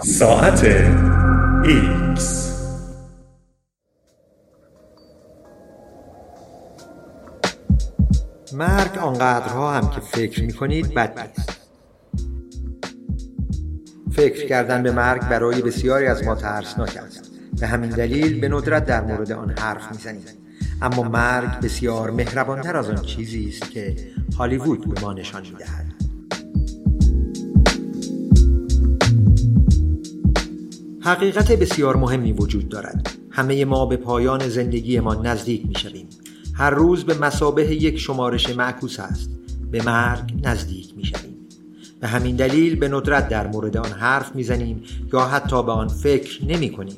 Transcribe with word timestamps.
ساعت 0.00 0.64
ایکس. 1.64 2.52
مرگ 8.52 8.98
آنقدرها 8.98 9.72
هم 9.72 9.90
که 9.90 10.00
فکر 10.00 10.44
می 10.44 10.52
کنید 10.52 10.94
بد 10.94 11.18
نیست. 11.20 11.60
فکر 14.12 14.46
کردن 14.46 14.82
به 14.82 14.92
مرگ 14.92 15.28
برای 15.28 15.62
بسیاری 15.62 16.06
از 16.06 16.24
ما 16.24 16.34
ترسناک 16.34 16.96
است. 16.96 17.30
به 17.60 17.66
همین 17.66 17.90
دلیل 17.90 18.40
به 18.40 18.48
ندرت 18.48 18.86
در 18.86 19.00
مورد 19.00 19.32
آن 19.32 19.50
حرف 19.58 19.92
می‌زنیم. 19.92 20.24
اما 20.82 21.02
مرگ 21.02 21.60
بسیار 21.60 22.10
مهربانتر 22.10 22.76
از 22.76 22.90
آن 22.90 23.02
چیزی 23.02 23.48
است 23.48 23.70
که 23.70 23.96
هالیوود 24.38 24.94
به 24.94 25.00
ما 25.00 25.12
نشان 25.12 25.42
می‌دهد. 25.42 25.95
حقیقت 31.06 31.52
بسیار 31.52 31.96
مهمی 31.96 32.32
وجود 32.32 32.68
دارد. 32.68 33.10
همه 33.30 33.64
ما 33.64 33.86
به 33.86 33.96
پایان 33.96 34.48
زندگیمان 34.48 35.26
نزدیک 35.26 35.66
می 35.66 35.74
شویم 35.74 36.08
هر 36.54 36.70
روز 36.70 37.04
به 37.04 37.18
مسابه 37.18 37.74
یک 37.74 37.98
شمارش 37.98 38.56
معکوس 38.56 39.00
است. 39.00 39.30
به 39.70 39.82
مرگ 39.82 40.40
نزدیک 40.42 40.96
می 40.96 41.04
شویم 41.04 41.36
به 42.00 42.08
همین 42.08 42.36
دلیل 42.36 42.76
به 42.76 42.88
ندرت 42.88 43.28
در 43.28 43.46
مورد 43.46 43.76
آن 43.76 43.92
حرف 43.92 44.34
می‌زنیم 44.34 44.82
یا 45.12 45.20
حتی 45.20 45.62
به 45.62 45.72
آن 45.72 45.88
فکر 45.88 46.44
نمی 46.44 46.72
کنیم 46.72 46.96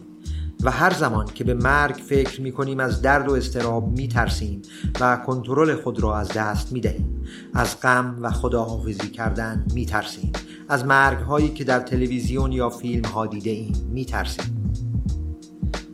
و 0.62 0.70
هر 0.70 0.94
زمان 0.94 1.26
که 1.26 1.44
به 1.44 1.54
مرگ 1.54 1.94
فکر 1.94 2.40
می 2.40 2.52
کنیم 2.52 2.80
از 2.80 3.02
درد 3.02 3.28
و 3.28 3.32
استراب 3.32 3.98
می 3.98 4.08
ترسیم 4.08 4.62
و 5.00 5.16
کنترل 5.16 5.74
خود 5.74 6.02
را 6.02 6.16
از 6.16 6.28
دست 6.28 6.72
می 6.72 6.80
دهیم 6.80 7.24
از 7.54 7.80
غم 7.80 8.18
و 8.20 8.30
خداحافظی 8.30 9.08
کردن 9.08 9.66
می 9.74 9.86
ترسیم 9.86 10.32
از 10.68 10.84
مرگ 10.84 11.18
هایی 11.18 11.48
که 11.48 11.64
در 11.64 11.80
تلویزیون 11.80 12.52
یا 12.52 12.68
فیلم 12.68 13.04
ها 13.04 13.26
دیده 13.26 13.50
ایم 13.50 13.90
می 13.92 14.04
ترسیم 14.04 14.72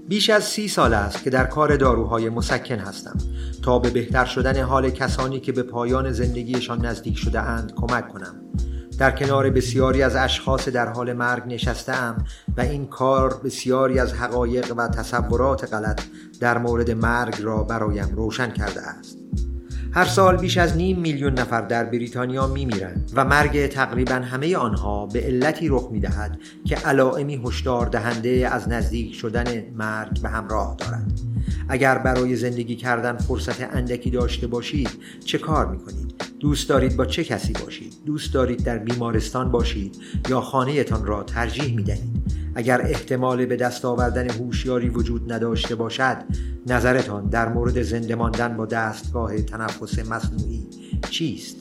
بیش 0.08 0.30
از 0.30 0.44
سی 0.44 0.68
سال 0.68 0.94
است 0.94 1.22
که 1.22 1.30
در 1.30 1.44
کار 1.44 1.76
داروهای 1.76 2.28
مسکن 2.28 2.78
هستم 2.78 3.18
تا 3.62 3.78
به 3.78 3.90
بهتر 3.90 4.24
شدن 4.24 4.62
حال 4.62 4.90
کسانی 4.90 5.40
که 5.40 5.52
به 5.52 5.62
پایان 5.62 6.12
زندگیشان 6.12 6.86
نزدیک 6.86 7.18
شده 7.18 7.40
اند 7.40 7.72
کمک 7.76 8.08
کنم. 8.08 8.34
در 8.98 9.10
کنار 9.10 9.50
بسیاری 9.50 10.02
از 10.02 10.16
اشخاص 10.16 10.68
در 10.68 10.88
حال 10.88 11.12
مرگ 11.12 11.42
نشستم 11.46 12.24
و 12.56 12.60
این 12.60 12.86
کار 12.86 13.40
بسیاری 13.44 13.98
از 13.98 14.12
حقایق 14.12 14.72
و 14.76 14.88
تصورات 14.88 15.72
غلط 15.72 16.02
در 16.40 16.58
مورد 16.58 16.90
مرگ 16.90 17.42
را 17.42 17.62
برایم 17.62 18.08
روشن 18.16 18.50
کرده 18.50 18.82
است. 18.82 19.23
هر 19.94 20.04
سال 20.04 20.36
بیش 20.36 20.58
از 20.58 20.76
نیم 20.76 21.00
میلیون 21.00 21.34
نفر 21.34 21.60
در 21.60 21.84
بریتانیا 21.84 22.46
می 22.46 22.64
میرند 22.64 23.10
و 23.14 23.24
مرگ 23.24 23.66
تقریبا 23.66 24.14
همه 24.14 24.56
آنها 24.56 25.06
به 25.06 25.20
علتی 25.20 25.68
رخ 25.68 25.88
می 25.92 26.00
دهد 26.00 26.38
که 26.64 26.76
علائمی 26.76 27.42
هشدار 27.44 27.86
دهنده 27.86 28.48
از 28.52 28.68
نزدیک 28.68 29.14
شدن 29.14 29.64
مرگ 29.76 30.22
به 30.22 30.28
همراه 30.28 30.76
دارد 30.78 31.20
اگر 31.68 31.98
برای 31.98 32.36
زندگی 32.36 32.76
کردن 32.76 33.16
فرصت 33.16 33.74
اندکی 33.74 34.10
داشته 34.10 34.46
باشید 34.46 34.90
چه 35.24 35.38
کار 35.38 35.66
می 35.66 35.78
کنید؟ 35.78 36.14
دوست 36.40 36.68
دارید 36.68 36.96
با 36.96 37.06
چه 37.06 37.24
کسی 37.24 37.52
باشید؟ 37.52 37.94
دوست 38.06 38.34
دارید 38.34 38.64
در 38.64 38.78
بیمارستان 38.78 39.50
باشید 39.50 39.96
یا 40.28 40.40
خانهتان 40.40 41.06
را 41.06 41.22
ترجیح 41.22 41.76
می 41.76 41.82
دهید؟ 41.82 42.13
اگر 42.54 42.82
احتمال 42.82 43.46
به 43.46 43.56
دست 43.56 43.84
آوردن 43.84 44.30
هوشیاری 44.30 44.88
وجود 44.88 45.32
نداشته 45.32 45.74
باشد 45.74 46.16
نظرتان 46.66 47.28
در 47.28 47.48
مورد 47.48 47.82
زنده 47.82 48.14
ماندن 48.14 48.56
با 48.56 48.66
دستگاه 48.66 49.42
تنفس 49.42 49.98
مصنوعی 49.98 50.66
چیست؟ 51.10 51.56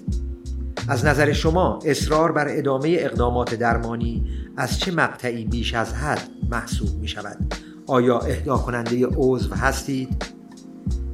از 0.88 1.06
نظر 1.06 1.34
شما 1.34 1.80
اصرار 1.86 2.32
بر 2.32 2.46
ادامه 2.50 2.98
اقدامات 3.00 3.56
درمانی 3.56 4.28
از 4.58 4.80
چه 4.80 4.92
مقطعی 4.92 5.46
بیش 5.46 5.74
از 5.74 5.94
حد 5.94 6.30
محسوب 6.50 7.00
می 7.02 7.08
شود 7.08 7.54
آیا 7.88 8.20
اهدا 8.20 8.58
کننده 8.58 9.06
عضو 9.06 9.56
هستید؟ 9.56 10.26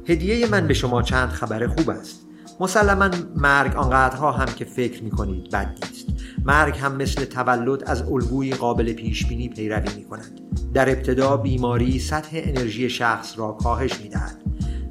هدیه 0.08 0.46
من 0.46 0.66
به 0.66 0.74
شما 0.74 1.02
چند 1.02 1.28
خبر 1.28 1.66
خوب 1.66 1.90
است. 1.90 2.26
مسلما 2.60 3.10
مرگ 3.36 3.76
آنقدرها 3.76 4.32
هم 4.32 4.46
که 4.46 4.64
فکر 4.64 5.02
می 5.02 5.10
کنید 5.10 5.50
بد 5.50 5.78
مرگ 6.44 6.78
هم 6.78 6.96
مثل 6.96 7.24
تولد 7.24 7.84
از 7.84 8.02
الگوی 8.02 8.54
قابل 8.54 8.92
پیش 8.92 9.26
بینی 9.26 9.48
پیروی 9.48 9.94
می 9.96 10.04
کند 10.04 10.40
در 10.74 10.88
ابتدا 10.90 11.36
بیماری 11.36 11.98
سطح 11.98 12.30
انرژی 12.32 12.90
شخص 12.90 13.38
را 13.38 13.52
کاهش 13.52 14.00
می 14.00 14.08
دهد 14.08 14.36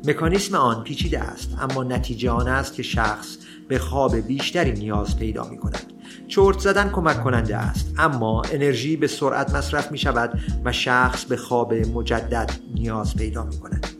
مکانیسم 0.06 0.56
آن 0.56 0.84
پیچیده 0.84 1.20
است 1.20 1.50
اما 1.62 1.84
نتیجه 1.84 2.32
آن 2.32 2.48
است 2.48 2.74
که 2.74 2.84
شخص 2.84 3.38
به 3.68 3.80
خواب 3.80 4.16
بیشتری 4.16 4.72
نیاز 4.72 5.18
پیدا 5.18 5.48
می 5.48 5.58
کند 5.58 5.94
چرت 6.28 6.60
زدن 6.60 6.90
کمک 6.90 7.24
کننده 7.24 7.58
است 7.58 7.94
اما 7.98 8.42
انرژی 8.42 8.98
به 8.98 9.08
سرعت 9.08 9.56
مصرف 9.56 9.92
می 9.92 9.98
شود 9.98 10.40
و 10.66 10.72
شخص 10.72 11.26
به 11.26 11.38
خواب 11.38 11.74
مجدد 11.74 12.52
نیاز 12.76 13.16
پیدا 13.16 13.44
می 13.44 13.60
کند 13.60 13.99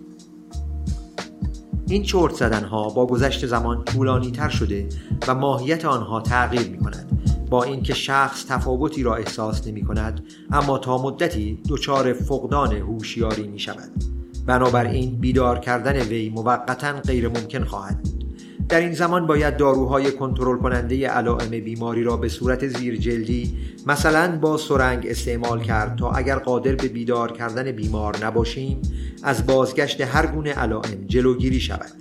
این 1.90 2.04
چرت 2.04 2.34
زدن 2.34 2.64
ها 2.64 2.90
با 2.90 3.06
گذشت 3.06 3.46
زمان 3.46 3.86
طولانی 3.86 4.32
تر 4.32 4.50
شده 4.50 4.90
و 5.28 5.36
ماهیت 5.36 5.86
آنها 5.86 6.22
تغییر 6.22 6.70
می 6.70 6.78
کند 6.78 7.20
با 7.50 7.64
اینکه 7.64 7.94
شخص 7.94 8.46
تفاوتی 8.46 9.04
را 9.04 9.16
احساس 9.16 9.68
نمی 9.68 9.84
کند 9.84 10.24
اما 10.52 10.78
تا 10.78 10.98
مدتی 10.98 11.60
دچار 11.70 12.14
فقدان 12.14 12.74
هوشیاری 12.74 13.48
می 13.48 13.60
شود 13.60 13.92
بنابراین 14.46 15.20
بیدار 15.20 15.60
کردن 15.60 16.00
وی 16.00 16.30
موقتا 16.30 16.92
غیر 16.92 17.28
ممکن 17.28 17.64
خواهد 17.64 18.02
بود. 18.02 18.29
در 18.70 18.80
این 18.80 18.94
زمان 18.94 19.28
باید 19.28 19.58
داروهای 19.58 20.12
کنترل 20.12 20.58
کننده 20.58 21.08
علائم 21.08 21.50
بیماری 21.50 22.04
را 22.04 22.18
به 22.18 22.30
صورت 22.30 22.68
زیرجلدی 22.68 23.58
مثلا 23.88 24.40
با 24.42 24.58
سرنگ 24.58 25.08
استعمال 25.08 25.62
کرد 25.62 25.98
تا 25.98 26.12
اگر 26.12 26.36
قادر 26.36 26.76
به 26.76 26.88
بیدار 26.88 27.32
کردن 27.32 27.72
بیمار 27.72 28.26
نباشیم 28.26 28.82
از 29.24 29.46
بازگشت 29.46 30.02
هر 30.02 30.26
گونه 30.26 30.52
علائم 30.52 31.06
جلوگیری 31.08 31.60
شود. 31.60 31.92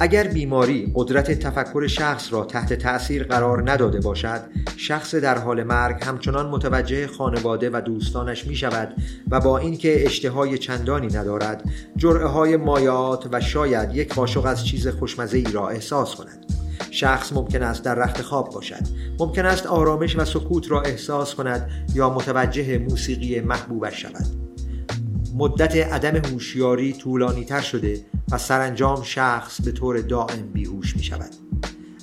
اگر 0.00 0.26
بیماری 0.26 0.92
قدرت 0.94 1.30
تفکر 1.30 1.86
شخص 1.86 2.32
را 2.32 2.44
تحت 2.44 2.72
تأثیر 2.72 3.24
قرار 3.24 3.70
نداده 3.70 4.00
باشد 4.00 4.40
شخص 4.76 5.14
در 5.14 5.38
حال 5.38 5.62
مرگ 5.62 6.04
همچنان 6.04 6.46
متوجه 6.46 7.06
خانواده 7.06 7.70
و 7.72 7.80
دوستانش 7.80 8.46
می 8.46 8.56
شود 8.56 8.94
و 9.30 9.40
با 9.40 9.58
اینکه 9.58 10.06
اشتهای 10.06 10.58
چندانی 10.58 11.06
ندارد 11.06 11.64
جرعه 11.96 12.26
های 12.26 12.56
مایات 12.56 13.28
و 13.32 13.40
شاید 13.40 13.96
یک 13.96 14.14
قاشق 14.14 14.44
از 14.44 14.66
چیز 14.66 14.88
خوشمزه 14.88 15.38
ای 15.38 15.52
را 15.52 15.68
احساس 15.68 16.14
کند. 16.14 16.44
شخص 16.90 17.32
ممکن 17.32 17.62
است 17.62 17.84
در 17.84 17.94
رخت 17.94 18.22
خواب 18.22 18.50
باشد. 18.50 18.82
ممکن 19.18 19.46
است 19.46 19.66
آرامش 19.66 20.16
و 20.16 20.24
سکوت 20.24 20.70
را 20.70 20.82
احساس 20.82 21.34
کند 21.34 21.70
یا 21.94 22.10
متوجه 22.10 22.78
موسیقی 22.78 23.40
محبوبش 23.40 24.02
شود. 24.02 24.47
مدت 25.34 25.76
عدم 25.76 26.16
هوشیاری 26.16 26.92
طولانی 26.92 27.44
تر 27.44 27.60
شده 27.60 28.06
و 28.30 28.38
سرانجام 28.38 29.02
شخص 29.02 29.60
به 29.60 29.72
طور 29.72 30.00
دائم 30.00 30.52
بیهوش 30.52 30.96
می 30.96 31.02
شود 31.02 31.30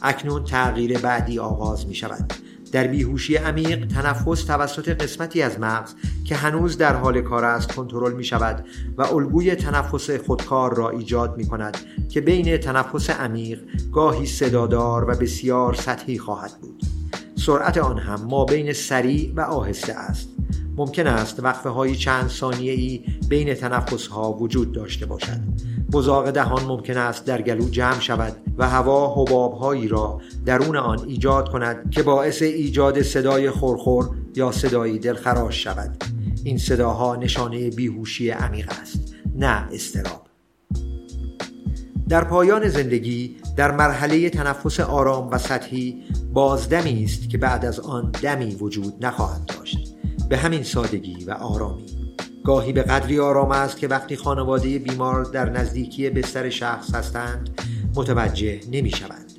اکنون 0.02 0.44
تغییر 0.44 1.00
بعدی 1.00 1.40
آغاز 1.40 1.88
می 1.88 1.96
شود 1.96 2.34
در 2.72 2.88
بیهوشی 2.88 3.36
عمیق 3.36 3.88
تنفس 3.88 4.44
توسط 4.44 4.90
قسمتی 4.90 5.41
از 5.41 5.59
مغز 5.59 5.94
که 6.25 6.36
هنوز 6.36 6.78
در 6.78 6.96
حال 6.96 7.22
کار 7.22 7.46
است 7.46 7.72
کنترل 7.72 8.13
می 8.13 8.24
شود 8.24 8.66
و 8.97 9.02
الگوی 9.02 9.56
تنفس 9.56 10.09
خودکار 10.09 10.75
را 10.75 10.90
ایجاد 10.90 11.38
می 11.38 11.47
کند 11.47 11.78
که 12.09 12.22
بین 12.22 12.57
تنفس 12.57 13.09
عمیق 13.09 13.59
گاهی 13.92 14.25
صدادار 14.25 15.09
و 15.09 15.16
بسیار 15.16 15.74
سطحی 15.74 16.19
خواهد 16.19 16.52
بود. 16.62 16.84
سرعت 17.36 17.78
آن 17.78 17.97
هم 17.97 18.22
ما 18.22 18.46
بین 18.46 18.74
سریع 18.74 19.34
و 19.36 19.42
آهسته 19.42 19.94
است. 19.94 20.34
ممکن 20.78 21.08
است 21.08 21.40
وقفه 21.44 21.69
های 21.69 21.96
چند 21.96 22.30
ثانیه 22.30 22.72
ای 22.72 23.03
بین 23.30 23.53
تنفس 23.53 24.08
ها 24.08 24.34
وجود 24.34 24.72
داشته 24.72 25.06
باشد. 25.06 25.40
بزاق 25.91 26.31
دهان 26.31 26.63
ممکن 26.63 26.97
است 26.97 27.25
در 27.25 27.41
گلو 27.41 27.69
جمع 27.69 28.00
شود 28.00 28.36
و 28.58 28.69
هوا 28.69 29.13
حباب 29.13 29.53
هایی 29.53 29.88
را 29.88 30.22
درون 30.46 30.78
آن 30.78 31.00
ایجاد 31.08 31.50
کند 31.50 31.91
که 31.91 32.03
باعث 32.03 32.41
ایجاد 32.41 33.02
صدای 33.02 33.50
خورخور 33.50 34.10
یا 34.36 34.51
صدایی 34.51 35.00
دلخراش 35.00 35.63
شود. 35.63 36.04
این 36.44 36.57
صداها 36.57 37.16
نشانه 37.16 37.69
بیهوشی 37.69 38.30
عمیق 38.30 38.71
است 38.81 39.16
نه 39.36 39.68
استراب 39.71 40.25
در 42.10 42.24
پایان 42.24 42.69
زندگی 42.69 43.36
در 43.57 43.71
مرحله 43.71 44.30
تنفس 44.30 44.80
آرام 44.80 45.30
و 45.31 45.38
سطحی 45.38 46.04
بازدمی 46.33 47.04
است 47.04 47.30
که 47.30 47.38
بعد 47.38 47.66
از 47.66 47.80
آن 47.80 48.12
دمی 48.21 48.56
وجود 48.56 49.06
نخواهد 49.06 49.45
داشت. 49.45 49.94
به 50.30 50.38
همین 50.38 50.63
سادگی 50.63 51.25
و 51.25 51.31
آرامی. 51.31 51.86
گاهی 52.44 52.74
به 52.74 52.81
قدری 52.81 53.19
آرام 53.19 53.51
است 53.51 53.77
که 53.77 53.88
وقتی 53.88 54.16
خانواده 54.16 54.80
بیمار 54.80 55.24
در 55.24 55.50
نزدیکی 55.50 56.10
بستر 56.10 56.50
شخص 56.50 56.95
هستند 56.95 57.62
متوجه 57.95 58.60
نمی 58.72 58.89
شوند 58.89 59.31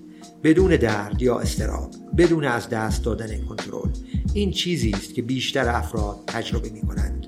بدون 0.44 0.76
درد 0.76 1.22
یا 1.22 1.38
استراب 1.38 1.90
بدون 2.16 2.44
از 2.44 2.68
دست 2.68 3.04
دادن 3.04 3.44
کنترل. 3.44 3.90
این 4.34 4.50
چیزی 4.50 4.90
است 4.90 5.14
که 5.14 5.22
بیشتر 5.22 5.68
افراد 5.68 6.16
تجربه 6.26 6.70
می 6.70 6.80
کنند 6.80 7.26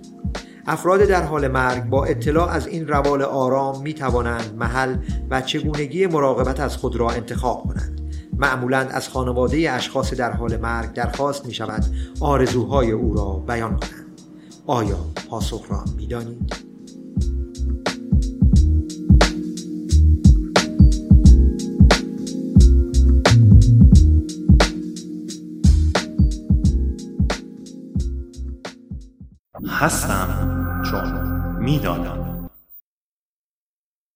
افراد 0.66 1.00
در 1.00 1.22
حال 1.22 1.48
مرگ 1.48 1.84
با 1.84 2.04
اطلاع 2.04 2.50
از 2.50 2.66
این 2.66 2.88
روال 2.88 3.22
آرام 3.22 3.82
می 3.82 3.94
توانند 3.94 4.54
محل 4.58 4.96
و 5.30 5.40
چگونگی 5.40 6.06
مراقبت 6.06 6.60
از 6.60 6.76
خود 6.76 6.96
را 6.96 7.10
انتخاب 7.10 7.62
کنند. 7.62 7.97
معمولا 8.38 8.78
از 8.78 9.08
خانواده 9.08 9.70
اشخاص 9.72 10.14
در 10.14 10.32
حال 10.32 10.56
مرگ 10.56 10.92
درخواست 10.92 11.46
می 11.46 11.54
شود 11.54 11.84
آرزوهای 12.20 12.90
او 12.90 13.14
را 13.14 13.24
بیان 13.24 13.76
کنند 13.76 14.20
آیا 14.66 14.98
پاسخ 15.30 15.64
را 15.68 15.84
می 15.96 16.06
دانید؟ 16.06 16.68
هستم 29.68 30.82
چون 30.90 31.38
می‌دانم 31.60 32.27